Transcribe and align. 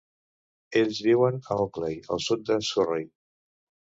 Ells 0.79 1.01
viuen 1.07 1.37
a 1.39 1.57
Ockley, 1.65 1.99
al 2.15 2.21
sud 2.29 2.47
de 2.47 2.57
Surrey. 2.69 3.07